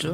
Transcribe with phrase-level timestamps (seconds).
[0.00, 0.08] 这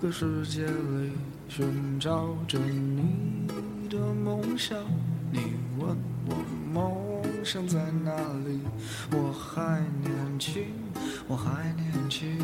[0.00, 1.10] 个世界里
[1.48, 3.48] 寻找着你
[3.90, 4.78] 的梦想，
[5.32, 5.40] 你
[5.76, 5.88] 问
[6.28, 6.36] 我
[6.72, 6.94] 梦
[7.44, 8.12] 想在哪
[8.46, 8.60] 里？
[9.10, 10.66] 我还年轻，
[11.26, 12.38] 我还年轻。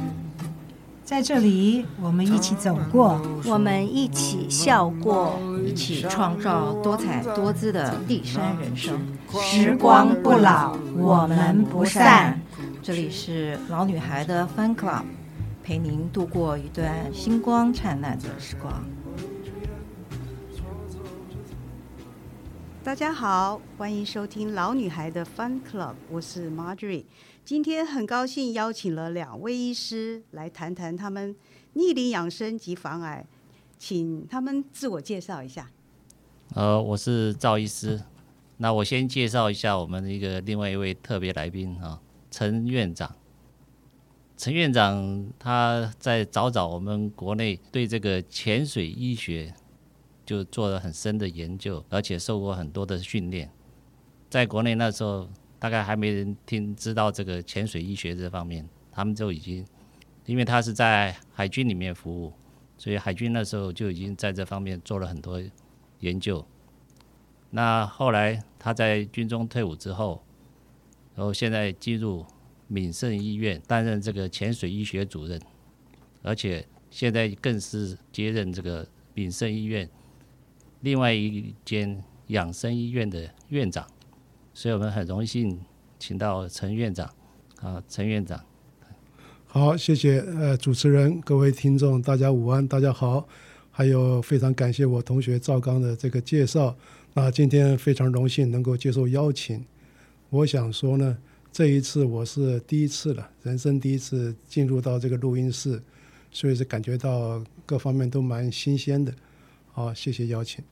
[1.04, 8.98] 在这里，我们一起走过，我们一起笑过，一起创造多彩多姿的第三人生。
[9.40, 12.40] 时光不老，我们不散。
[12.82, 15.04] 这里是老女孩的 Fun Club。
[15.64, 18.84] 陪您度过一段星光灿烂的时光。
[22.82, 27.06] 大家好，欢迎收听老女孩的 Fun Club，我是 Marjorie。
[27.46, 31.34] 今天很高兴邀请了两位医师来谈谈他们
[31.72, 33.26] 逆龄养生及防癌，
[33.78, 35.70] 请他们自我介绍一下。
[36.54, 38.02] 呃，我是赵医师。
[38.58, 41.98] 那我先介绍一下我们的一个另外一位特别来宾啊，
[42.30, 43.10] 陈院长。
[44.36, 49.54] 陈院长他在早早我们国内对这个潜水医学
[50.26, 53.50] 就做了很深的研究，而且受过很多的训练。
[54.28, 55.28] 在国内那时候，
[55.60, 59.64] 大概还没人听知道这个潜水医学这方面，他们就已经，
[60.26, 62.32] 因为他是在海军里面服务，
[62.76, 65.40] 所以海军那时候就已经在这方面做了很多
[66.00, 66.44] 研究。
[67.50, 70.24] 那后来他在军中退伍之后，
[71.14, 72.26] 然后现在进入。
[72.74, 75.40] 敏盛医院担任这个潜水医学主任，
[76.22, 78.84] 而且现在更是接任这个
[79.14, 79.88] 敏盛医院
[80.80, 83.86] 另外一间养生医院的院长，
[84.52, 85.60] 所以我们很荣幸
[86.00, 87.08] 请到陈院长。
[87.60, 88.44] 啊，陈院长，
[89.46, 93.26] 好，谢谢呃主持人，各位听众，大家午安，大家好，
[93.70, 96.76] 还有非常感谢我同学赵刚的这个介绍，
[97.14, 99.64] 那今天非常荣幸能够接受邀请，
[100.30, 101.16] 我想说呢。
[101.54, 105.80] 这一次我是第一次了，人生第一次进入到这个录音室，
[106.32, 109.14] 所以是感觉到各方面都蛮新鲜的。
[109.70, 110.64] 好，谢谢邀请。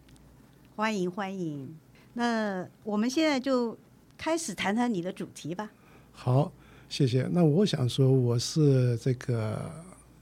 [0.75, 1.73] 欢迎欢迎。
[2.15, 3.79] 那我们现在就
[4.19, 5.71] 开始谈谈你的主题吧。
[6.11, 6.53] 好，
[6.89, 7.29] 谢谢。
[7.31, 9.71] 那我想说，我是这个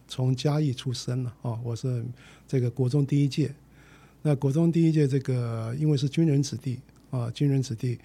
[0.06, 2.04] 从嘉义出生了哦，我是
[2.46, 3.50] 这个国中第一届。
[4.20, 6.78] 那国中第一届这个因为是军人子弟
[7.08, 7.98] 啊，军人子弟。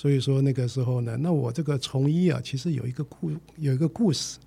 [0.00, 4.38] 所以说那个时候呢，那我这个从医啊，其实有一个故有一个故事，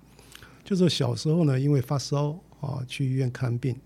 [0.64, 3.76] 就是小时候呢，因为发烧啊，去医院看病，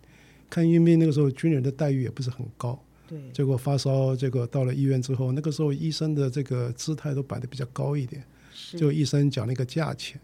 [0.49, 8.25] 看医病那个时候军人的待遇也不是很高，对，结果发烧，结果到了医院之后，那个时候医生的这个姿态都摆得比较高一点，
[8.79, 10.21] 就医生讲那个价钱，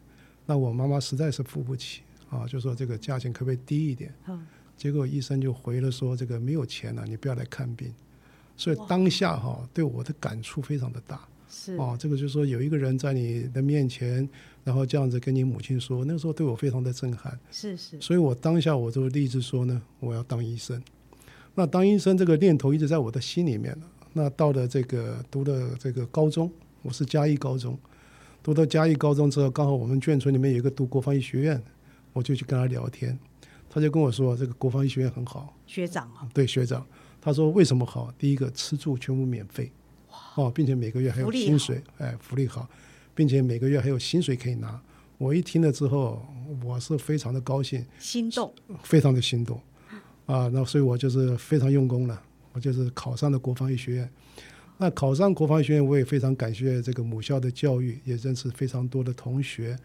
[0.47, 4.15] 那我妈妈实在是付不起啊，就说这个价钱可不可以低一点？
[4.29, 7.93] 嗯，结果医生就回了说，这个没有钱了，你不要来看病。
[8.57, 11.21] 所以当下哈，对我的感触非常的大。
[11.55, 14.27] 是哦，这个就是说有一个人在你的面前，
[14.65, 17.39] 然后这样子跟你母亲说，那个时候对我非常的震撼。
[17.51, 18.01] 是是。
[18.01, 20.83] 所以我当下我就立志说呢，我要当医生。
[21.55, 23.87] 那当医生这个念头一直在我的心里面了。
[24.15, 27.79] 那到了这个读了这个高中，我是嘉义高中，
[28.43, 31.63] 读到嘉义高中之后，刚好我们眷村里面有一个读国防医学院，
[32.15, 33.19] 我就去跟他聊天，
[33.69, 35.55] 他就跟我说这个国防医学院很好。
[35.67, 36.27] 学长啊。
[36.33, 36.87] 对，学长。
[37.25, 38.13] 他说：“为什么好？
[38.19, 39.71] 第一个吃住全部免费，
[40.35, 42.69] 哦，并且每个月还有薪水，哎，福利好，
[43.15, 44.81] 并且每个月还有薪水可以拿。
[45.19, 46.27] 我一听了之后，
[46.65, 49.61] 我是非常的高兴，心动，非常的心动，
[50.27, 52.23] 啊，那所以我就是非常用功了，
[52.53, 54.11] 我就是考上了国防医学院。
[54.79, 59.79] 那考上国防医学院，我也非常感谢这个母校的教育，也认识非常多的同学。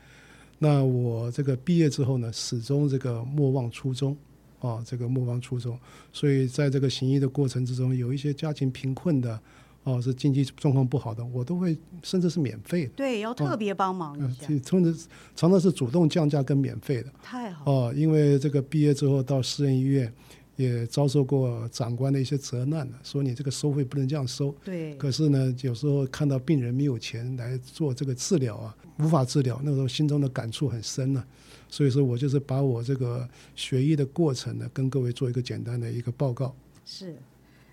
[0.60, 4.18] 那我这个毕业之后呢，始终这个莫忘初衷。”
[4.60, 5.80] 啊，这个莫忘初衷，
[6.12, 9.40] 所以在这个行医的过程之中，有一些家庭贫困的，
[9.88, 12.92] 哦、啊，是经济状况不好的，我都会甚至是免费的。
[12.98, 14.48] 对，要特别帮忙一下。
[14.64, 14.94] 常常
[15.34, 17.10] 常常是主动降价跟免费的。
[17.24, 17.72] 太好。
[17.72, 20.14] 哦、啊，因为这个毕业之后到私人医院，
[20.58, 24.54] 也遭受过长官的一些责难了，说你这个收费不能这样收。
[24.66, 24.94] 对。
[24.96, 31.28] 可是呢，有时候看到病人没有钱来做这个治疗啊，无法治疗，那时候心中的感触很深呢、啊。
[31.70, 36.54] 所以说我就是把我这个学医的过程呢，跟各位做一个简单的一个报告。
[36.86, 37.18] 是，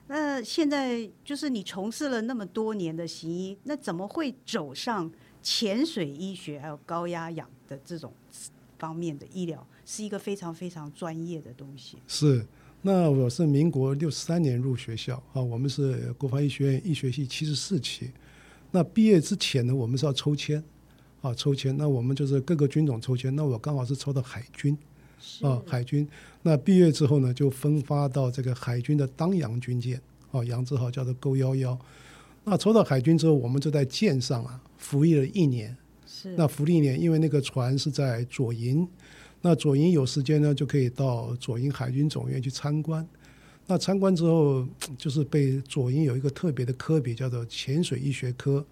[0.06, 5.10] 那现在就是你从事了那么多年的行医，那怎么会走上
[5.42, 8.12] 潜水医学还有高压氧的这种
[8.78, 9.66] 方面的医疗？
[9.86, 11.98] 是一个非常非常专业的东西。
[12.06, 12.46] 是，
[12.82, 18.10] 那我是民国六十三年入学校啊，我们是国防医学院医学系七十四期。
[18.70, 20.62] 那毕业之前呢，我们是要抽签。
[21.22, 24.76] 啊，抽签，那我们就是各个军种抽签，那我刚好是抽到海军，
[25.42, 26.06] 啊，海军。
[26.42, 30.00] 那毕业之后呢，就分发到这个海军的当阳军舰，
[30.30, 31.78] 啊，杨志豪叫做勾幺幺。
[32.44, 35.76] 那抽到海军之后，我们就在舰上啊服役了一年。
[36.06, 36.34] 是。
[36.36, 38.86] 那服役一年，因为那个船是在左营，
[39.40, 43.06] 那左营有时间呢，就可以到左营海军总院去参观。
[43.66, 44.66] 那参观之后，
[44.98, 48.62] 就是被左营有一个特别的科别，叫做潜水医学科。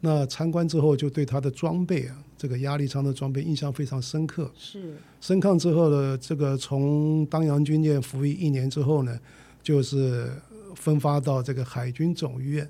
[0.00, 4.50] 那参观之后，就对他的装备啊，这个压力舱的装备印象非常深刻。
[4.56, 4.96] 是。
[5.20, 9.20] 升抗之后呢这个从当阳军舰服役一年之后呢，
[9.62, 10.32] 就是
[10.74, 12.66] 分发到这个海军总医院。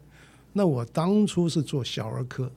[0.52, 2.50] 那我当初是做小儿科，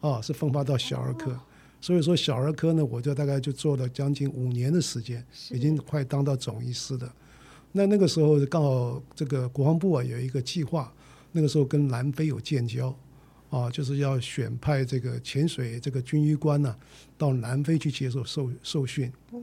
[0.00, 1.32] 啊，是分发到小儿科。
[1.32, 1.40] 哦
[1.78, 7.08] 所以说小儿科呢，我就大概就做了将近五年的时间，已经快当到总医师的。
[7.72, 10.90] 那那个时候刚好这个国防部啊有一个计划，
[11.32, 12.92] 那个时候跟南非有建交，
[13.50, 16.78] 啊，就是要选派这个潜水这个军医官呢、啊、
[17.16, 19.12] 到南非去接受受受训。
[19.30, 19.40] 哦。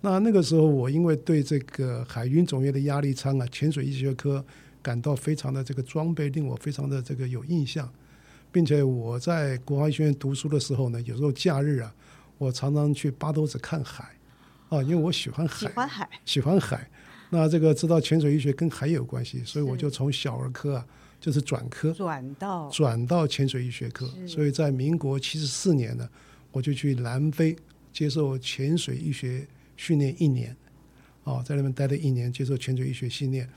[0.00, 4.44] 那那个时候我因为对这个海军总院的压力舱啊潜水医学科
[4.82, 7.88] 感到非常的这个装备令我非常的这个有印象。
[8.50, 11.90] 并且我在国防医学院读书的时候呢，有时候假日啊，
[12.36, 14.04] 我常常去八斗子看海，
[14.68, 16.90] 啊，因为我喜欢海，喜欢海，喜欢海。
[17.30, 20.86] 那这个知道潜水医学跟海有关系，所以我就从小儿科啊，
[21.22, 24.06] 就是转科，转到转到潜水医学科。
[24.26, 26.06] 所以在民国七十四年呢，
[26.50, 27.56] 我就去南非
[27.92, 29.46] 接受潜水医学
[29.76, 30.54] 训练一年，
[31.24, 33.48] 啊，在那边待了一年，接受潜水医学训练。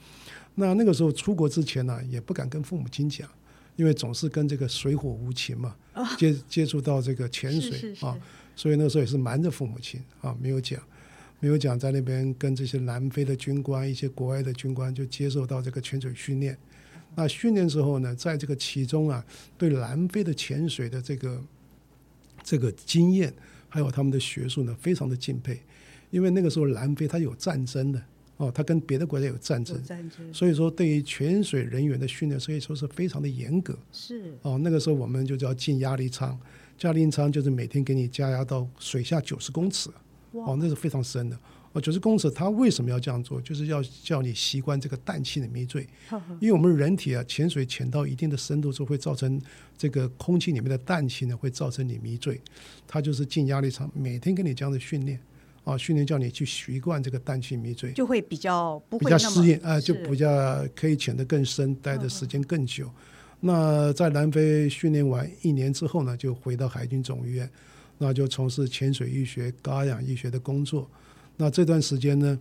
[0.54, 3.28] 那那个时候出国之前呢，也不敢跟父母亲讲。
[3.78, 5.76] 因为总是跟这个水火无情嘛，
[6.18, 8.18] 接接触到这个潜水啊，
[8.56, 10.82] 所以那个时候也是瞒着父母亲啊，没有讲，
[11.42, 16.58] 没有讲，在那边跟这些南非的军官、一些国外的军官就接受到这个潜水训练。
[17.16, 19.26] 那训练之后呢，在这个其中啊，
[19.58, 21.42] 对南非的潜水的这个
[22.44, 23.34] 这个经验，
[23.70, 25.60] 还有他们的学术呢，非常的敬佩，
[26.12, 28.02] 因为那个时候南非它有战争的。
[28.38, 33.74] 哦，它跟别的国家有战争，战争，所以说对于潜水人员的训练，所以说是非常的严格。
[33.94, 36.38] 是哦，那个时候我们就叫进压力舱，
[36.82, 39.90] 压力舱就是每天给你加压到水下九十公尺，
[40.34, 41.40] 哦，那是非常深的。
[41.76, 43.42] 哦，九十公尺，他为什么要这样做？
[43.42, 45.86] 就是要叫你习惯这个氮气的迷醉，
[46.40, 49.42] 因为我们人体啊，潜水潜到一定的深度之后，会造成
[49.78, 52.40] 这个空气里面的氮气呢，会造成你迷醉。
[52.88, 55.20] 他就是进压力舱，每天跟你这样的训练。
[55.66, 62.90] 啊，训练叫你去习惯这个氮气迷醉，就会比较不会比较适应啊，就比较可以潜得更深，待的时间更久。
[63.42, 67.50] 那在南非训练完一年之后呢，就回到海军总医院，
[67.98, 70.90] 那就从事潜水医学、高压氧医学的工作。
[71.38, 72.40] 那这段时间呢，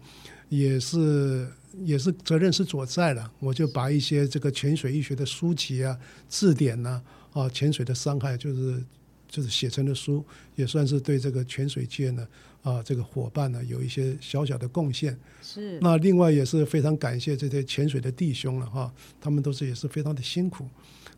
[0.48, 1.48] 也是
[1.82, 5.98] 也是责任是所在了，我就把一些这个潜水医学的书籍啊、
[6.28, 7.02] 字典呐、
[7.32, 8.82] 啊，啊，潜水的伤害就是。
[9.26, 10.24] 就是写成的书，
[10.54, 12.28] 也算是对这个潜水界呢，
[12.62, 15.18] 啊，这个伙伴呢，有一些小小的贡献。
[15.42, 15.76] 是。
[15.80, 20.68] 那另外也是非常感谢这些潜水的弟兄了哈，他们都是也是非常的辛苦。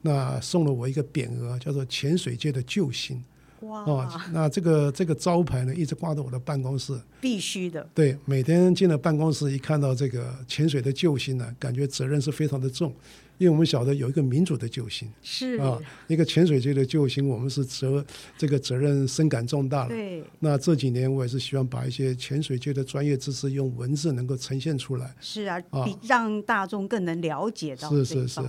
[0.00, 3.22] 那送了我一个匾额，叫做潜水界的救星。
[3.66, 3.84] 哇。
[3.84, 6.98] 哦，那这个这个招牌呢，一直挂在我的办公室。
[7.20, 7.86] 必须的。
[7.94, 12.94] 对，每天进了办公室，一看到这个潜水的救星呢，感觉责任是非常的重。
[13.38, 18.04] 因为我们晓得有一个民主的救星，是啊，一个潜水界的救星，我们是责
[18.38, 19.88] 这个责任深感重大了。
[19.88, 25.14] 对，那这几年我也是希望把一些潜水界的专业知识用文字能够呈现出来。
[25.20, 27.90] 是啊，比让大众更能了解到。
[27.90, 28.40] 是是是。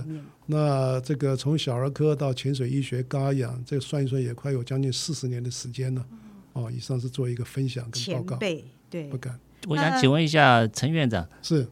[0.46, 6.06] 那这个从小儿科到潜水医学、高压氧，这算一算也快有将近四十年的时间了。
[6.54, 8.36] 哦，以上是做一个分享跟报告。
[8.36, 9.38] 前辈，对，不敢。
[9.68, 11.28] 我想请问一下陈院长。
[11.42, 11.68] 是。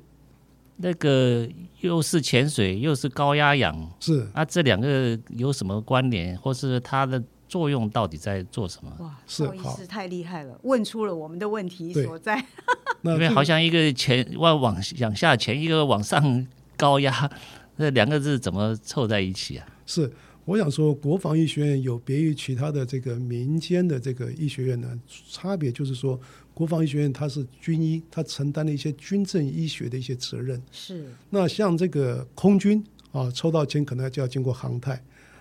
[0.79, 1.49] 那个
[1.81, 8.93] 又是潜水又是高压氧，是啊，这两个有什么关联，或是它的作用到底在做什么？
[9.01, 12.45] 哇，是好意思，太厉害了，问出了我们的问题所在。
[13.03, 17.31] 因为 好像一个潜往往向下潜，一个往上高压，
[17.79, 19.67] 这两个字怎么凑在一起啊？
[19.87, 20.13] 是。
[20.45, 24.89] 我想说，国防医学院有别于其他的这个民间的这个医学院呢，
[25.29, 26.17] 差别就是说，
[26.57, 30.61] 国防医学院它是军医，它承担了一些军政医学的一些责任。
[30.73, 31.05] 是。
[31.29, 32.83] 那像这个空军
[33.13, 34.99] 啊，抽到签可能就要经过航太，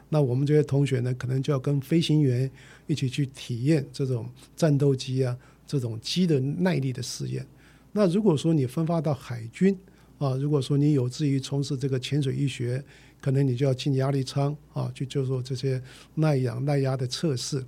[0.09, 2.51] 那我们这些同学呢，可能就要跟飞行员
[2.85, 7.47] 一起去体验这种战斗机啊，这种机的耐力的试验。
[7.93, 9.73] 那如果说你分发到海军
[10.17, 12.83] 啊，如果说你有志于从事这个潜水医学，
[13.21, 15.81] 可能你就要进压力舱啊，去就做这些
[16.15, 17.63] 耐氧耐压的测试。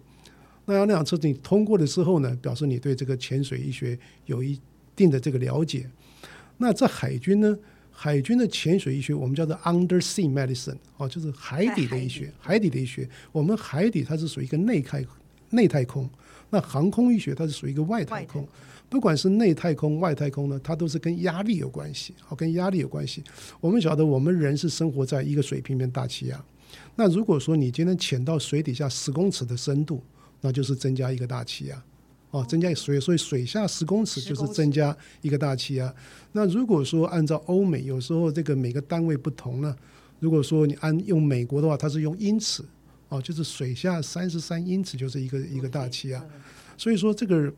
[0.68, 4.60] 耐氧耐氧测试你通过了之后呢，表示你对这个潜水医学有一
[4.96, 5.90] 定的这个了解。
[6.58, 7.58] 那在海军呢，
[7.90, 13.10] 海军的潜水医学我们叫做 undersea medicine 哦，就是海底的医学，海底的医学。
[13.32, 15.04] 我们海底它是属于一个内太
[15.52, 16.10] 内太空，
[16.50, 18.46] 那航空医学它是属于一个外太空。
[18.90, 23.24] 不管是内太空、外太空呢，它都是跟压力有关系，好，跟压力有关系。
[23.62, 26.46] 我们晓得，我们人是生活在一个水平面大气压。
[26.96, 30.02] 那如果说你今天潜到水底下十公尺的深度，
[30.48, 31.84] 那就是增加一个大气压，
[32.32, 35.94] 哦，增加水，所以水下十公尺就是增加一个大气压。
[36.32, 39.75] 那如果说按照欧美，有时候这个每个单位不同呢，
[40.22, 42.63] 如果说你按用美国的话，它是用英尺，
[43.10, 46.25] 哦，就是水下三十三英尺就是一个一个大气压。
[46.77, 47.54] 所以说这个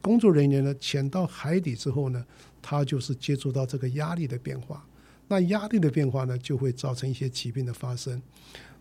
[0.00, 2.24] 工作人员呢，潜到海底之后呢，
[2.60, 4.84] 他就是接触到这个压力的变化。
[5.28, 8.20] 那压力的变化呢，就会造成一些疾病的发生。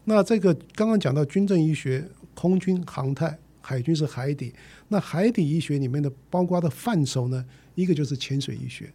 [0.06, 2.04] 那这个刚刚讲到军政医学、
[2.34, 4.54] 空军航太、海军是海底。
[4.90, 8.92] 那海底医学里面的包括的范畴呢，一个就是潜水医学，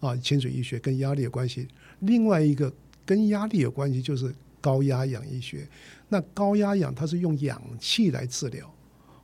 [0.00, 1.68] 啊，潜水医学跟压力有关系。
[2.00, 2.72] 另外一个
[3.04, 5.68] 跟压力有关系就是高压氧医学。
[6.08, 8.72] 那高压氧它是用氧气来治疗，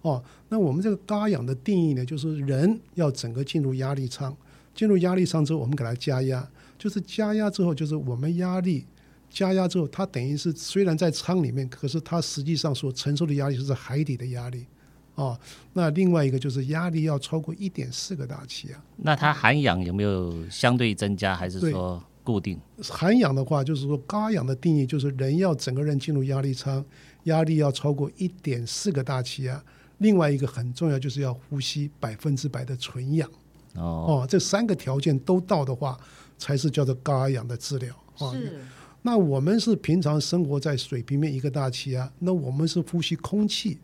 [0.03, 4.37] 哦，那我们这个高压氧的定义呢，就是人要整个进入压力舱，
[4.75, 6.49] 进入压力舱之后，我们给它加压。
[6.79, 8.85] 就是加压之后，就是我们压力
[9.31, 14.67] 加压之后，它等于是虽然在舱里面，可是它实际上所承受的压力是海底的压力、
[15.15, 15.39] 哦。
[15.73, 18.83] 那另外一个就是压力要超过一点四个大气压。
[18.97, 22.59] 那它含氧有没有相对增加，还是说固定？
[22.83, 26.85] 含氧的话，就是说高氧的定义就是人要整个人进入压力舱，
[27.25, 29.63] 压力要超过一点四个大气压。
[29.99, 33.29] 另外一个很重要就是要呼吸百分之百的纯氧。
[33.75, 35.99] 哦哦，这三个条件都到的话。
[36.39, 38.61] 才是叫做高压氧的治疗是。
[39.03, 43.79] 那我们是平常生活在水平面一个大气压，那我们是呼吸空气，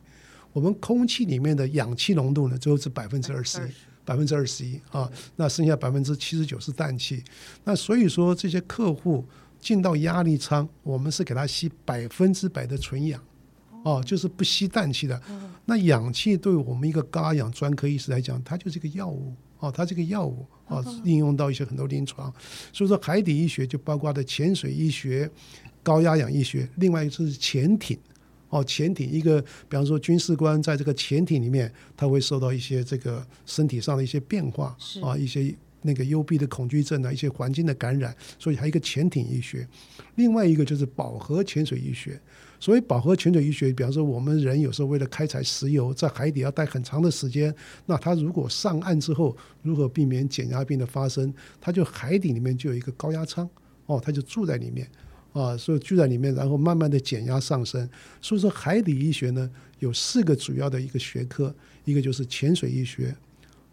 [0.58, 3.70] 我们空气里面的氧气浓度呢，就是百分之二十一，
[4.04, 5.08] 百分之二十一啊。
[5.36, 7.22] 那剩下百分之七十九是氮气。
[7.62, 9.24] 那所以说这些客户
[9.60, 13.22] 进到压力舱，我们是给他吸百分之百的纯氧，
[13.84, 15.22] 哦，就是不吸氮气的。
[15.64, 19.32] 那氧气对我们一个高压氧专科医师来讲，它就是一个药物。
[19.60, 22.32] 哦，它这个药物啊，应用到一些很多临床，
[22.72, 25.30] 所以说海底医学就包括的潜水医学、
[25.84, 27.96] 高压氧医学，另外一个是潜艇。
[28.50, 39.66] 哦，潜艇一个，比方说军事官在这个潜艇里面，他会受到一些这个身体上的一些变化啊，一些那个幽闭的恐惧症啊，一些环境的感染，所以还有一个潜艇医学。
[40.16, 42.20] 另外一个就是饱和潜水医学。
[42.60, 47.54] 所以饱和潜水医学，比方说我们人有时候为了开采石油，在海底要待很长的时间，
[47.86, 51.32] 那他如果上岸之后，如何避免减压病的发生？
[51.60, 53.48] 他就海底里面就有一个高压舱，
[53.86, 54.90] 哦，他就住在里面，
[55.32, 57.88] 啊，所以聚在里面，然后慢慢的减压上升。
[58.20, 61.54] 所以说海底医学呢，有四个主要的一个学科，
[61.84, 63.16] 一个就是潜水医学，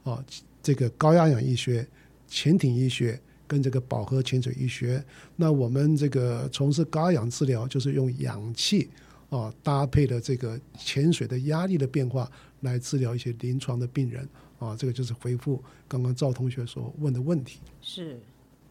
[0.04, 0.24] 啊，
[0.62, 1.88] 这个高压氧医学、
[2.28, 3.20] 潜艇医学。
[3.48, 8.90] 跟这个饱和潜水医学，那我们这个从事高氧治疗，就是用氧气
[9.30, 12.28] 啊搭配的这个潜水的压力的变化
[12.62, 17.60] 来治疗一些临床的病人啊，这个就是回复刚刚赵同学所问的问题。
[17.82, 18.20] 是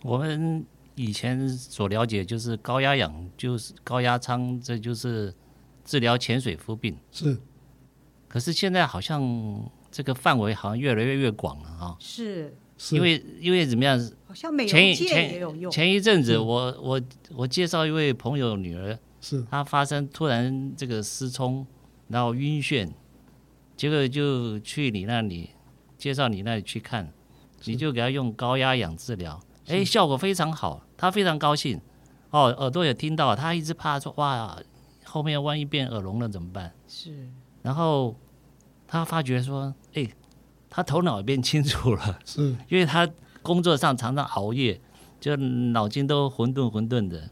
[0.03, 5.35] 我们以前所了解，就是高压氧，就是高压舱，这就是
[5.85, 6.97] 治疗潜水夫病。
[7.11, 7.39] 是，
[8.29, 11.97] 可是现在好像这个范围好像越来越越广了啊。
[11.99, 12.57] 是。
[12.91, 13.97] 因为因为怎么样？
[14.27, 15.71] 好像美容界也有用。
[15.71, 17.03] 前一阵子我，我我
[17.37, 21.65] 我介绍一位朋友女儿，是她发生突然这个失聪，
[22.09, 22.91] 然后晕眩，
[23.77, 25.51] 结果就去你那里
[25.97, 27.13] 介绍你那里去看，
[27.65, 31.81] 你就给她用高压氧治疗，哎，效果非常好，她非常高兴。
[32.31, 34.59] 哦，耳朵也听到，他一直怕说哇，
[35.05, 36.73] 后面万一变耳聋了怎么办？
[36.89, 37.29] 是。
[37.63, 38.17] 然后
[38.87, 40.09] 他发觉说，哎。
[40.77, 43.09] 他头脑也变清楚了， 是因为他
[43.43, 44.81] 工作上常常熬夜，
[45.21, 47.31] 就脑筋都混沌混沌的。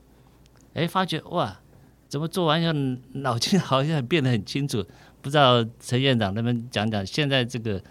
[0.75, 1.59] 哎，发觉哇，
[2.07, 2.73] 怎么做完以后
[3.15, 4.87] 脑筋好像变得很清楚？
[5.21, 7.83] 不知道陈院长能不能讲讲现在这个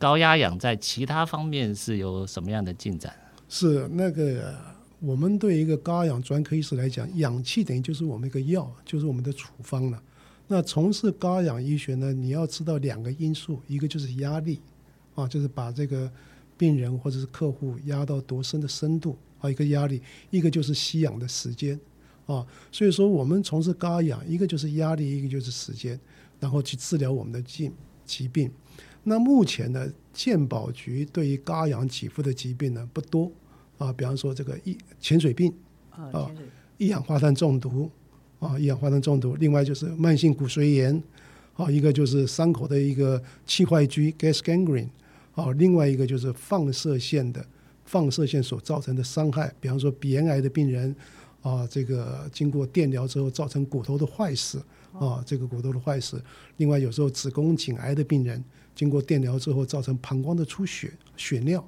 [0.00, 3.14] 高压氧在其他方面是有什么样的进展？
[3.48, 4.52] 是那个
[5.00, 10.02] 我们对一个高压氧专科医师来讲，氧气等于就是我们一个药，就是我们的处方了。
[10.48, 14.60] 那从事高氧医学呢，你要知道两个因素，一个就是压力，
[15.14, 16.10] 啊，就是把这个
[16.56, 20.00] 病人或者是客户压到多深的深度啊，一个压力，
[20.30, 21.78] 一个就是吸氧的时间，
[22.26, 25.98] 啊，所以说我们从事高氧，一个就是压力，一个就是时间，
[26.40, 27.70] 然后去治疗我们的疾
[28.06, 28.50] 疾病。
[29.02, 33.30] 那目前呢，健保局对于高氧给付的疾病呢不多
[33.78, 35.52] 啊，比方说这个一潜水病
[35.90, 36.30] 啊，
[36.78, 37.90] 一氧化碳中毒。
[38.38, 41.02] 啊，一氧化碳中毒，另外就是慢性骨髓炎，
[41.54, 44.88] 啊，一个就是伤口的一个气坏疽 （gas gangrene），
[45.34, 47.42] 啊，另外一个就是放射线的
[47.86, 50.94] 放射线所造成的伤害，比方说鼻咽癌的病人，
[51.40, 56.22] 啊，这个经过电疗之后造成骨头的坏死，啊，这个骨头的坏死，
[56.58, 61.66] 另外有时候子宫颈癌的病人经过电疗之后造成膀胱的出血、血尿，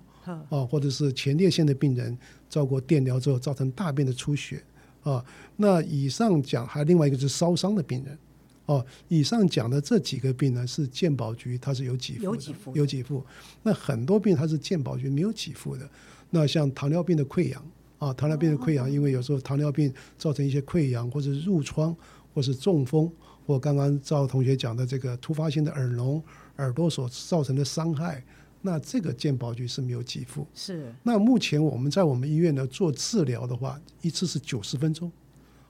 [0.49, 2.17] 啊，或者是前列腺的病人
[2.49, 4.63] 照过电疗之后造成大便的出血。
[5.05, 5.25] 啊，
[5.57, 8.19] 那以上讲还有另外一个是烧伤的病人，
[8.67, 13.25] 哦，以上讲的这几个病呢，是健保局它是有给付的，有给付，有给付。
[13.63, 15.89] 那很多病它是健保局没有给付的。
[16.31, 17.65] 那像糖尿病的溃疡
[17.99, 21.97] 啊，糖尿病的溃疡，因为有时候糖尿病造成一些溃疡，或者是褥疮，
[22.35, 23.11] 或是中风，
[23.47, 26.23] 或刚刚赵同学讲的这个突发性的耳聋、
[26.57, 28.23] 耳朵所造成的伤害。
[28.61, 30.47] 那这个健保局是没有给付。
[30.55, 30.93] 是。
[31.03, 35.11] 那目前我们在我们医院呢做治疗的话，一次是九十分钟，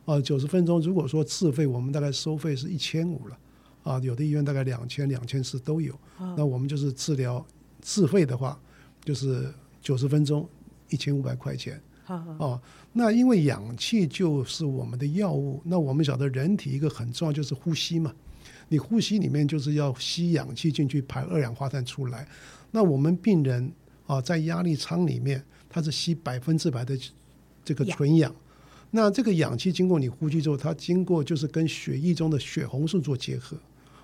[0.04, 0.80] 啊，九十分钟。
[0.80, 3.38] 如果说自费，我们大概收费是一千五了，
[3.82, 5.94] 啊，有的医院大概两千、两千四都有。
[6.36, 7.44] 那我们就是治疗
[7.80, 8.58] 自费的话，
[9.04, 10.48] 就是九十分钟
[10.88, 11.80] 一千五百块钱。
[12.38, 12.58] 哦，
[12.94, 18.10] 那因为氧气就是我们的药物，那我们晓得人体一个很重要就是呼吸嘛，
[18.68, 22.26] 你呼吸里面就是要吸氧气进去，排二氧化碳出来。
[22.70, 23.72] 那我们病人
[24.06, 26.98] 啊，在压力舱里面，它是吸百分之百的
[27.64, 28.34] 这个纯氧。
[28.90, 33.56] 那这个氧气经过你呼吸之后，它经过就是跟血液中的血红素做结合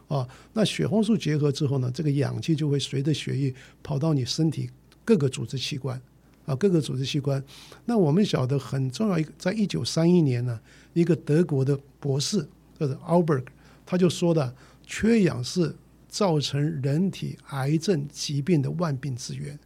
[0.09, 0.29] 啊。
[0.53, 4.71] 那血红素结合之后呢，这个氧气就会随着血液跑到你身体
[5.05, 6.01] 各个组织器官
[6.47, 7.43] 啊，各个组织器官。
[7.87, 10.61] 那我们晓得很重要一个，在一九三一年呢，
[10.93, 12.47] 一个德国的博士
[12.79, 13.45] 叫做 Albert，
[13.87, 14.55] 他就说的，
[14.87, 15.75] 缺氧是。
[16.15, 19.59] 造成人体癌症疾病的万病之源，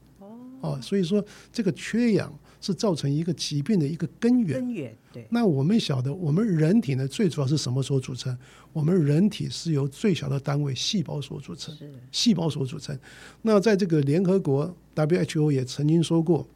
[0.62, 4.58] 哦，所以说这个缺氧是造成一个疾病的一个根源。
[4.58, 5.26] 根源，对。
[5.30, 8.34] 那我们晓得，我们人体呢，最主要是什么所组成？
[8.72, 11.76] 我们人体是由最小的单位细胞所组成，
[12.10, 12.98] 细胞所组成。
[13.42, 16.48] 那在这个联合国 WHO 也曾经说过，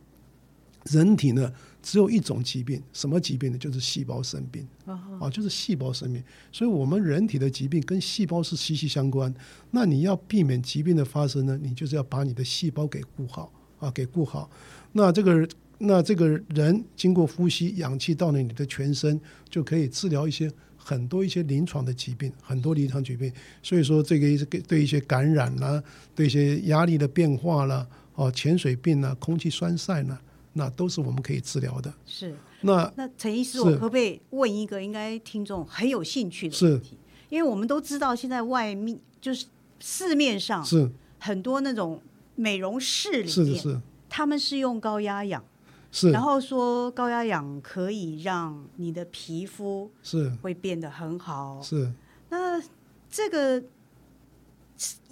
[0.87, 1.52] 人体呢。
[1.82, 3.58] 只有一种疾病，什么疾病呢？
[3.58, 6.22] 就是细胞生病啊，就是细胞生病。
[6.52, 9.34] 所以，我们人体的疾病跟细胞是息息相关。
[9.72, 14.48] 那你要避免疾病的发生呢，你就是要把你的细胞给顾好啊，给顾好。
[14.92, 15.48] 那这个，
[15.78, 23.32] 那这个人经过呼吸，氧气到了你的全身，就可以治疗一些很多一些临床的疾病，很多临床疾病。
[23.60, 30.16] 所以说，这个是对一些感染啦、啊，对一些压力的变化啦，哦，潜水病啊，空气栓塞呢。
[30.52, 31.93] 那都是我们可以治疗的。
[32.06, 32.34] 是。
[32.62, 36.91] 那那陈医师，我可不可以问一个应该听众很有兴趣的问题？
[36.91, 36.97] 是。
[37.28, 39.47] 因为我们都知道，现在外面就是
[39.80, 42.00] 市面上是很多那种
[42.34, 45.43] 美容室里面，是是是，他们是用高压氧，
[45.91, 46.10] 是。
[46.10, 51.60] 然后说高压氧可以让你的皮肤是会变得很好。
[51.62, 51.91] 是。
[52.28, 52.62] 那
[53.10, 53.62] 这个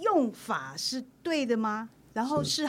[0.00, 1.88] 用法是对的吗？
[2.12, 2.66] 然后是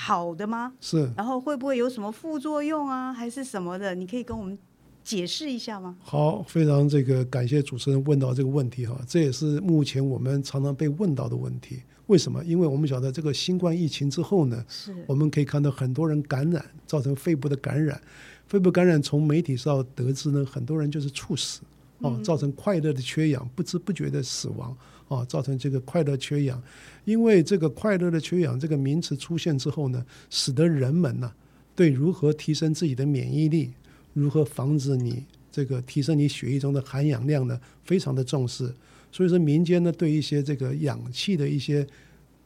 [0.00, 0.30] 好。
[0.34, 0.72] 的吗？
[0.80, 3.94] 是，然后会不会有什么副作用啊，还是什么的？
[3.94, 4.56] 你可以跟我们
[5.02, 5.96] 解释一下吗？
[6.00, 11.82] 好，非常这个感谢主持人问到这个问题哈，这也是目前我们常常被问到的问题。
[12.06, 12.42] 为什么？
[12.44, 18.00] 因为我们晓得这个新冠疫情之后呢，是我们可以看到很多人感染，造成肺部的感染，
[18.46, 21.60] 肺部感染从媒体上得知呢，很多人就是猝死
[21.98, 24.76] 哦，造成快乐的缺氧，不知不觉的死亡。
[25.10, 26.62] 啊，造成这个快乐缺氧，
[27.04, 31.32] 因为这个快乐的缺氧这个名词出现之后呢，使得人们呢
[31.74, 33.72] 对如何提升自己的免疫力，
[34.12, 38.72] 如何防止你这个提升你血液中的含氧量呢，非常的重视。
[39.10, 41.84] 所以说民间呢对一些这个氧气的一些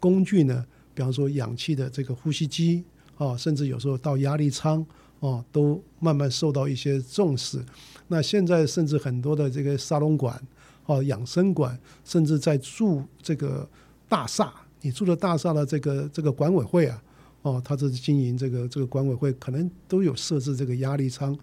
[0.01, 2.83] 工具呢，比方说氧气的这个呼吸机
[3.19, 4.81] 啊，甚至有时候到压力舱
[5.21, 7.63] 啊，都慢慢受到一些重视。
[8.09, 10.43] 那现在甚至很多的这个沙龙馆。
[10.87, 13.67] 哦，养生馆，甚至在住这个
[14.09, 17.03] 大厦，你住的大厦的这个这个管委会啊，
[17.43, 21.35] 哦，他这是经营这个这个管委会，可能都有设置这个压力舱。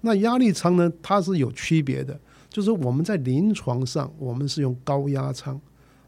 [0.00, 5.60] 那压力舱呢，它是有区别的，就是我们在临床上，我们是用高压舱。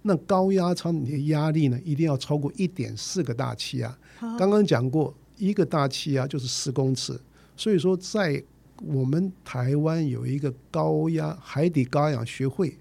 [0.02, 3.98] 那高压舱你的压力呢，一定要超过一点四个大气压。
[4.38, 7.20] 刚刚讲过，一个大气压就是十公尺，
[7.56, 8.42] 所以说在。
[8.80, 12.76] 我们台湾有一个高压海底高压氧学会，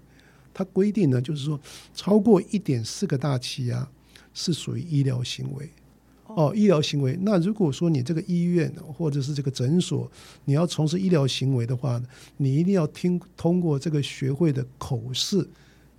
[0.52, 1.60] 它规定呢，就是说
[1.94, 3.88] 超过一点四个大气压
[4.32, 5.68] 是属于医疗行为。
[6.26, 7.18] 哦，医疗行为。
[7.22, 10.10] 那如果说你这个医院或者是这个诊所，
[10.44, 12.00] 你要从事医疗行为的话，
[12.36, 15.48] 你一定要听通过这个学会的口试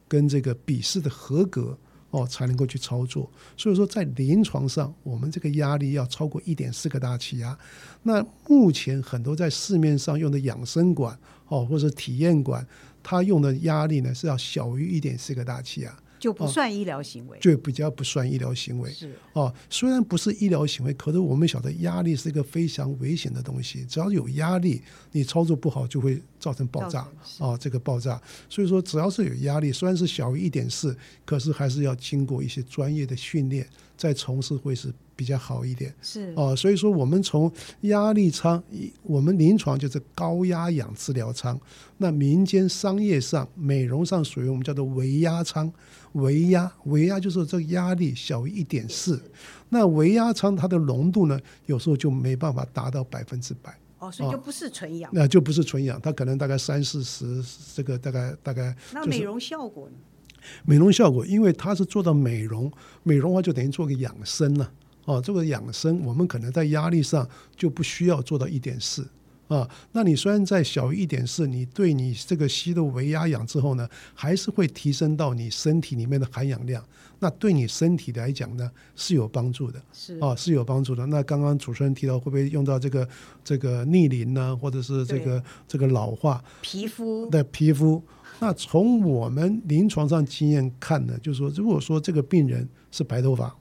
[0.07, 1.77] 跟这个笔试的合格。
[2.11, 3.29] 哦，才能够去操作。
[3.57, 7.57] 所以说，在临床上，我们这个压力要超过一点四个大气压。
[8.03, 12.65] 那目前很多在市面上用的养生馆哦，或者体验馆，
[13.01, 18.91] 它用的压力呢是要小于一点四个大气压，就不算医疗行为，就比较不算医疗行为。
[18.91, 23.83] 是哦，虽然不是医疗行为，可是我们晓得压力是一个非常危险的东西。
[23.85, 27.07] 只要有压力，你操作不好就会造成爆炸
[27.39, 28.21] 造啊，这个爆炸。
[28.47, 33.67] 所以说，只要是有压力，虽然是小于一点四，可是还是要经过一些专业的训练
[34.01, 35.93] 再从事会是比较好一点。
[36.01, 38.61] 是哦，所以说我们从压力舱，
[39.03, 41.59] 我们临床就是高压氧治疗舱。
[41.99, 45.71] 那民间商业上、美容上属于我们叫做微压舱。
[46.13, 49.21] 微压，微压就是这个压力小于一点四。
[49.69, 53.77] 那微压舱它的浓度呢，有时候就没办法达到百分之百。
[53.99, 57.43] 哦，所以就不是纯氧，那就不是纯氧，它可能大概三四十，
[57.75, 58.75] 这个大概大概。
[58.91, 59.95] 那美容效果呢？
[60.65, 62.71] 美容效果，因为它是做到美容，
[63.03, 64.71] 美容的话就等于做个养生了。
[65.05, 69.07] 哦，这个养生，我们可能在压力上就不需要做到一点四。
[69.47, 76.81] 啊，那你虽然在小于一点四，你对你这个吸入微压氧之后呢，还是会提升到你身体里面的含氧量，
[77.19, 81.05] 那对你身体来讲呢是有帮助的，是啊是有帮助的。
[81.07, 83.05] 那刚刚主持人提到会不会用到这个
[83.43, 88.01] 这个逆龄呢，或者是这个这个老化皮肤的皮肤？
[88.41, 93.55] 那从我们临床上经验看呢，就是说，如果说这个病人是白头发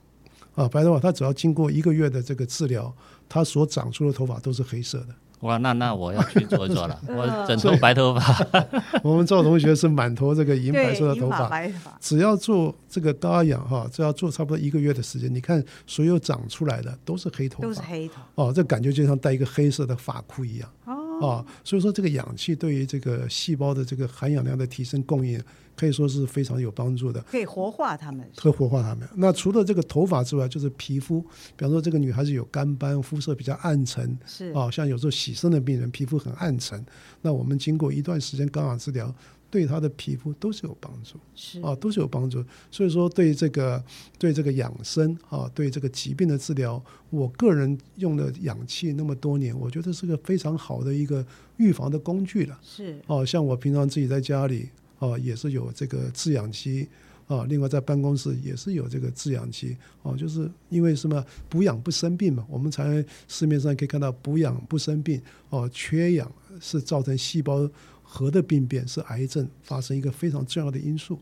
[0.55, 2.91] 啊，白头发，他只要经过一个月的这个治疗，
[3.29, 5.09] 他所长出的头发都是黑色的。
[5.41, 8.47] 哇，那那我要去做一做了， 我整头白头发。
[9.03, 18.21] 我们赵同学是满头这个银白色的头发，发只要做这个高压氧哈，只要做差不多一个月的时间，你看所有长出来的都是黑头发，都是黑头。
[18.33, 20.69] 哦，这感觉就像戴一个黑色的发箍一样。
[20.85, 21.00] 哦。
[21.21, 25.41] 哦，所以说这个氧气对于这个细胞的这个含氧量的提升供应，
[25.75, 27.21] 可以说是非常有帮助的。
[27.21, 29.07] 可以活化它们，可以活化它们。
[29.15, 31.21] 那除了这个头发之外，就是皮肤，
[31.55, 36.83] 比方说这个女孩子有干斑，肤色比较暗沉，是啊、哦，像有时候洗肾的病人皮肤很暗沉，
[37.21, 39.13] 那我们经过一段时间干扰治疗。
[39.51, 42.41] 对他的皮肤都是有帮助，是啊，都是有帮助。
[42.71, 43.83] 所以说，对这个
[44.17, 51.23] 对这个养生啊，对这个疾病的治疗，我个人用了氧气那么多年，我觉得是个非常好的一个
[51.57, 52.57] 预防的工具了。
[52.63, 56.87] 是哦，像我平常自己在家里啊，也是有这个制氧机
[57.27, 67.69] 啊，另外在办公室也是有这个制氧机哦，就是因为什么补氧不生病嘛，我们才市面上可以看到补氧不生病哦，缺氧是造成细胞。
[68.13, 71.17] 核的病变是癌症发生一个非常重要的因素，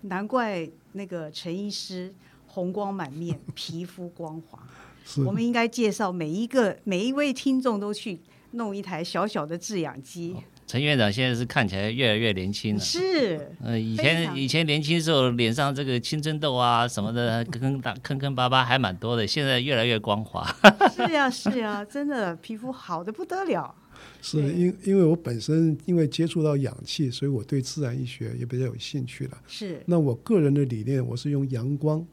[0.00, 2.10] 难怪那个陈医师
[2.46, 4.58] 红光满面， 皮肤光滑。
[5.04, 8.18] 是我们应该介绍每一个每一位听众都去
[8.52, 10.34] 弄一台小小的制氧机。
[10.66, 20.46] 陈院长现在是看起来越来越年轻了，是，呃，以前以前年轻的时候脸上这个青春痘啊什么的 坑坑大坑坑巴巴还蛮多的，现在越来越光滑。
[20.96, 23.74] 是呀是呀，真的皮肤好的不得了。
[24.22, 29.42] 是因因为我本身因为接触到氧气，所以我对自然医学也比较有兴趣了。
[29.46, 29.82] 是。
[29.86, 32.06] 那我个人的理念，我是用阳光、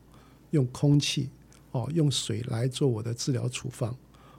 [0.52, 1.30] 用空气、
[1.72, 3.90] 哦，用水来做我的治疗处方。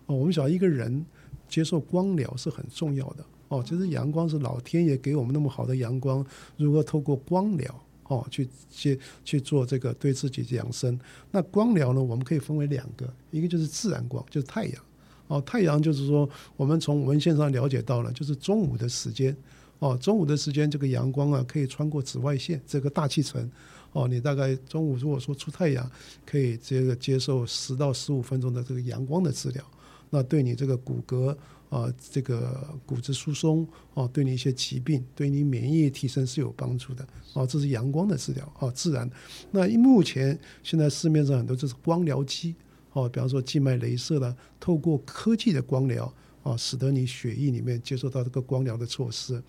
[0.06, 1.04] 哦，我们晓得一个人
[1.48, 3.24] 接受光疗是很重要的。
[3.48, 6.24] 哦，其实阳光是老天爷给我们那么好的阳光，
[6.56, 10.98] 如何透过光疗哦去去去做这个对自己养生？
[11.30, 14.82] 那光疗呢，我们可以分为两个，一个就是自然光，就是太阳。
[15.28, 19.36] 哦，太阳就是说，我们从文献上了解到了，就是中午的时间，
[19.78, 23.48] 哦，中午的时间，这个阳光啊，可以穿过紫外线这个大气层，
[23.92, 25.88] 哦，你大概中午如果说出太阳，
[26.24, 29.62] 可以这个接受十到十五分钟的这个阳光的治疗，
[30.08, 31.36] 那对你这个骨骼
[31.68, 39.08] 啊，这个骨质疏松，哦，对你一些疾病，对你免疫提升是有帮助的，哦，这是阳光的治疗，哦，自然。
[39.50, 42.54] 那目前现在市面上很多就是光疗机。
[42.98, 49.40] 哦，比方说静脉镭射了，透过科技的光疗啊，使得你血液里面接受到这个光疗的措施。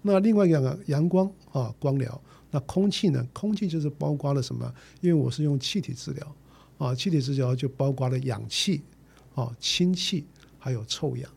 [0.00, 2.20] 那另外一个阳光啊，光疗。
[2.50, 3.26] 那空气呢？
[3.32, 4.72] 空气就是包括了什么？
[5.00, 6.36] 因为我是用气体治疗
[6.78, 8.80] 啊，气体治疗就包括了氧气
[9.34, 10.24] 啊、氢气
[10.56, 11.28] 还有臭氧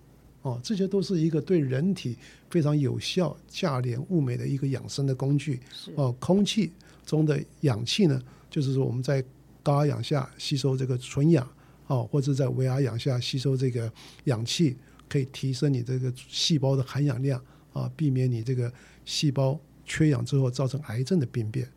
[0.43, 2.15] 啊，这些都是一个对人体
[2.51, 5.59] 非常有效、价廉物美的一个养生的工具。
[5.95, 6.71] 哦，空气
[7.03, 9.23] 中的氧气呢，就是说我们在
[9.63, 11.49] 高压氧下吸收这个纯氧。
[11.87, 13.91] 哦，或者在微压氧下吸收这个
[14.25, 14.77] 氧气，
[15.09, 17.41] 可以提升你这个细胞的含氧量
[17.73, 18.71] 啊，避免你这个
[19.05, 21.67] 细胞缺氧之后造成癌症的病变。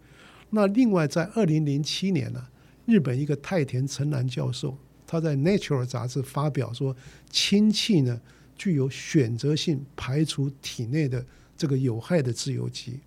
[0.51, 2.45] 那另外，在二零零七年呢，
[2.87, 6.97] 日本一个太田成男教授，他在《Nature》杂志发表说，
[7.31, 8.21] 氢气呢
[8.57, 11.25] 具有选择性排除体内的
[11.57, 12.99] 这个有害的自由基。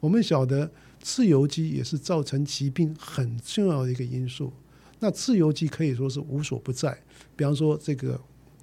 [0.00, 4.50] 我们晓得，自由基也是造成疾病很重要的一个因素。
[4.98, 6.96] 那自由基可以说是无所不在，
[7.34, 8.20] 比方说这个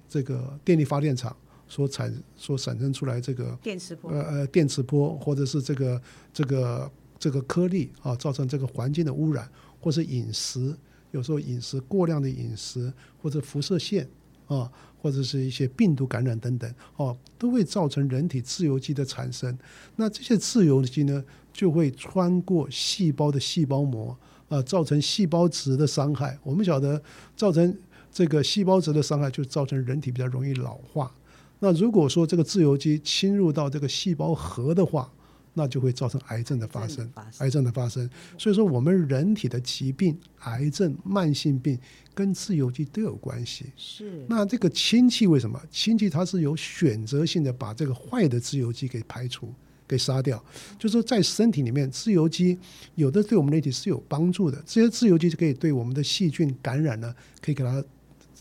[0.08, 1.34] 这个电力发电厂
[1.68, 9.48] 所产所产生出来这个电磁波，呃呃电磁波，或者是这个这个这个颗粒啊，造成这个环境的污染，
[9.80, 10.76] 或是饮食，
[11.12, 12.92] 有时候饮食过量的饮食
[13.22, 14.08] 或者辐射线
[14.46, 14.70] 啊，
[15.00, 19.56] 或者是一些病毒感染等等，哦，都会造成人体自由基的产生。
[19.96, 24.16] 那这些自由基呢，就会穿过细胞的细胞膜，
[24.54, 26.38] 啊，造成细胞质的伤害。
[26.44, 27.02] 我们晓得，
[27.36, 27.76] 造成
[28.12, 31.12] 这个细胞质的伤害，就造成人体比较容易老化。
[31.58, 35.10] 那如果说这个自由基侵入到这个细胞核的话，
[35.56, 38.10] 那就会造成癌症的发生，癌症的发生。
[38.36, 41.78] 所以说，我们人体的疾病、癌症、慢性病
[42.12, 43.66] 跟自由基都有关系。
[43.76, 44.26] 是。
[44.28, 45.60] 那这个氢气为什么？
[45.70, 49.54] 氢气它是有选择性的把这个坏的自由基给排除、
[49.86, 50.42] 给杀掉。
[50.78, 52.58] 就是说，在身体里面，自由基
[52.94, 54.62] 有的对我们人体是有帮助的。
[54.66, 57.82] 这些自由基就可以对我们的细菌感染呢，可以给它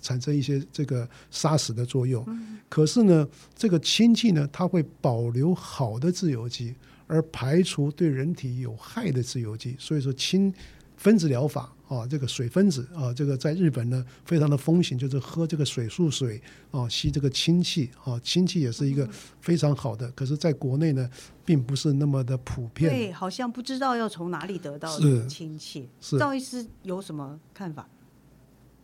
[0.01, 2.25] 产生一些这个杀死的作用。
[2.69, 6.73] 可是呢，这个氢气呢，它会保留好的自由基。
[7.05, 10.51] 而排除对人体有害的自由基，所以说氢
[10.95, 16.41] 分子疗法啊，这个水分子啊，这个在日本呢非常的风行，就是喝这个水素水
[16.71, 19.07] 啊，吸这个氢气啊，氢气也是一个
[19.41, 21.09] 非常好的，可是在国内呢
[21.45, 22.91] 并不是那么的普遍。
[22.91, 25.89] 对，好像不知道要从哪里得到氢气。
[25.99, 27.87] 是，赵医师有什么看法？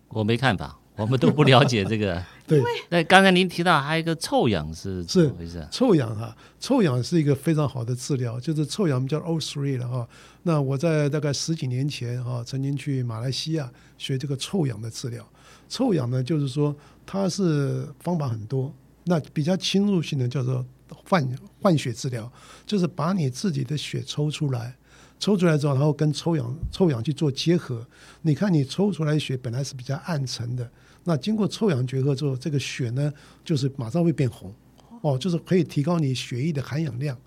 [0.09, 0.77] 我没看法。
[0.99, 2.23] 我们都不了解这个。
[2.45, 2.62] 对。
[2.89, 5.65] 那刚才您提到还有一个臭氧是怎么回事？
[5.71, 10.07] 臭氧哈，臭氧是一个非常好的治疗，就是臭氧我们叫 O three 了哈。
[10.43, 15.27] 那我在大概十几年前哈，曾经去马来西亚学这个臭氧的治疗。
[15.67, 18.73] 臭氧呢，就是说它是方法很多，
[19.05, 21.27] 那比较侵入性的叫做换
[21.62, 22.31] 换血治疗，
[22.65, 24.75] 就是把你自己的血抽出来。
[25.19, 27.85] 抽出来之后，然后跟臭氧臭氧去做结合。
[28.21, 30.71] 你看，你抽出来的血本来是比较暗沉的，
[31.03, 33.12] 那经过臭氧结合之后，这个血呢，
[33.43, 34.53] 就是马上会变红。
[35.01, 37.17] 哦，就是可以提高你血液的含氧量。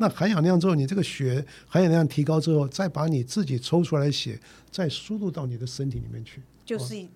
[0.00, 4.38] 那含氧量之后，你这个血含氧量提高之后，再把你自己抽出来的血
[4.70, 7.06] 再输入到你的身体里面去，就是。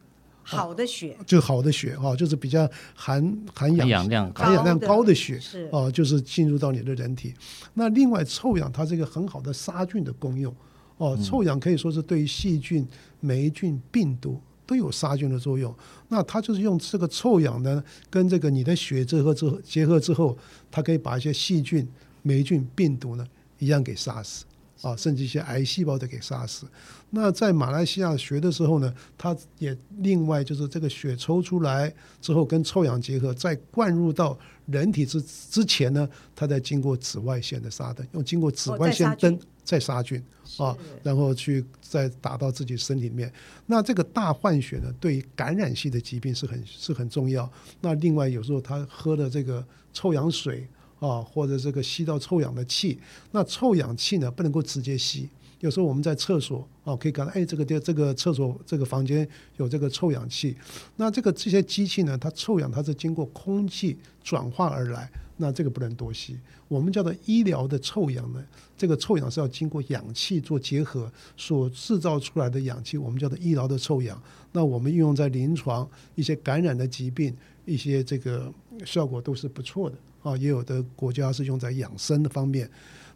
[0.45, 3.23] 好的血，就好的血啊，就是比较含
[3.55, 7.33] 含氧含氧量含氧量高的血是啊，就是进入到你的人体。
[7.75, 10.53] 那另外，臭氧它是一个很好的杀菌的功用
[10.97, 11.17] 哦。
[11.23, 12.85] 臭氧可以说是对于细菌、
[13.21, 14.41] 霉菌、病毒
[14.73, 15.75] 都有杀菌的作用。
[16.09, 20.37] 那它就是用这个臭氧呢，跟这个你的血结合之后，结合之后，
[20.71, 21.87] 它可以把一些细菌、
[22.23, 23.27] 霉菌、病毒呢
[23.59, 24.47] 一样给杀死。
[24.83, 26.67] 啊，甚至一些癌细胞都给杀死。
[27.11, 40.21] 那在马来西亚学的时候呢，他也另外就是这个血抽出来之后跟臭氧结合，再灌入到人体之之前呢，他再经过紫外线的杀灯，用经过紫外线灯再杀菌
[40.59, 43.33] 啊，然后去再打到自己身体里面。
[43.67, 47.49] 那这个大换血呢，对于感染性的疾病是很是很重要。
[47.81, 50.67] 那另外有时候他喝的这个臭氧水。
[51.07, 52.99] 啊，或者这个吸到臭氧的气，
[53.33, 55.29] 那臭氧气呢，不能够直接吸。
[55.63, 59.27] 有时候我们在厕所啊，可以感到哎，这个这个厕所这个房间
[59.59, 60.57] 有这个臭氧气。
[60.97, 66.37] 那这个这些机器呢，它臭氧它是经过空气转化而来，那这个不能多吸。
[66.67, 68.45] 我们叫做医疗的臭氧呢，
[68.77, 74.21] 这个臭氧是要经过氧气做结合所制造出来的氧气，我们叫做医疗的臭氧。
[74.51, 77.33] 那我们运用在临床一些感染的疾病，
[77.65, 78.53] 一些这个
[78.85, 79.97] 效果都是不错的。
[80.25, 82.69] 啊，也有的国家是用在养生的方面。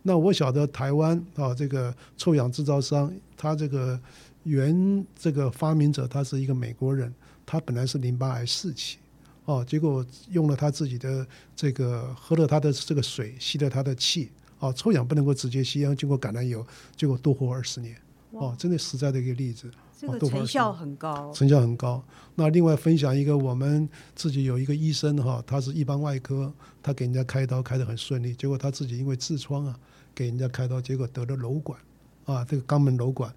[0.06, 3.98] 那我晓得台湾啊，这个臭氧制造商，他这个
[4.44, 7.12] 原这个发明者，他是一个美国人，
[7.44, 8.98] 他本来是淋巴癌四期，
[9.46, 16.64] 哦，结果用了他自己的这个喝了他的这个水，吸了他的气，哦，臭氧不能够直接吸，要经过橄榄油，
[16.94, 17.96] 结果多活二十年，
[18.30, 19.68] 哦，真的实在的一个例子。
[19.98, 22.04] 这个成效很高，成效很高。
[22.34, 29.74] 那另外分享一个，我们自己有一个医生哈，他是一般外科，他给人家开刀开得很顺利，结果他自己因为痔疮啊，
[30.16, 31.78] 给人家开刀，结果得了瘘管
[32.24, 33.32] 啊，这个肛门瘘管，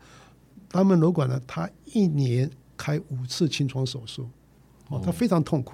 [0.71, 4.27] 肛门瘘管呢，他一年开五次清创手术，
[4.87, 5.73] 哦，他非常痛苦。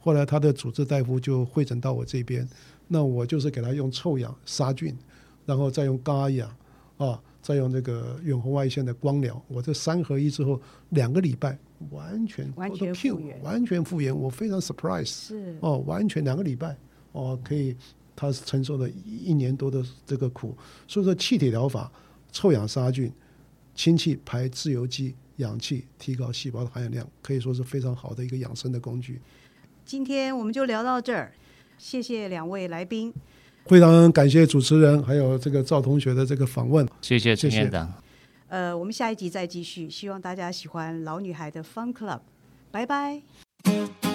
[0.00, 2.48] 后来他的主治大夫就会诊到我这边，
[2.88, 4.96] 那我就是给他用臭氧杀菌，
[5.44, 6.56] 然后再用高压氧
[6.96, 7.22] 啊。
[7.42, 11.56] 再用这个远红外线的光疗，我这三合一之后，两个礼拜
[11.90, 15.04] 完全完全复原，完全复原，我非常 surprise。
[15.04, 16.76] 是哦，完全两个礼拜
[17.12, 17.76] 哦，可以，
[18.16, 20.56] 他是承受了一年多的这个苦。
[20.88, 21.92] 所以说，气体疗法、
[22.32, 23.12] 臭氧杀菌、
[23.74, 29.20] 氢气排自由基、氧气提高细胞的含氧量，可以说是非常好的一个养生的工具。
[29.84, 31.32] 今天我们就聊到这儿，
[31.78, 33.12] 谢谢两位来宾。
[33.66, 36.88] 非常感谢主持人，还有这个赵同学的这个访问。
[37.02, 37.92] 谢谢陈院长。
[38.48, 42.20] 呃，我们下一集再继续，希望大家喜欢老女孩的 Fun Club，
[42.70, 44.05] 拜拜。